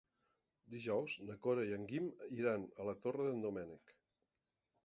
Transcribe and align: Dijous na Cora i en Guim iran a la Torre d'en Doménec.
Dijous 0.75 1.13
na 1.27 1.35
Cora 1.47 1.67
i 1.71 1.77
en 1.77 1.85
Guim 1.91 2.09
iran 2.39 2.65
a 2.81 2.91
la 2.91 2.99
Torre 3.07 3.29
d'en 3.29 3.45
Doménec. 3.47 3.99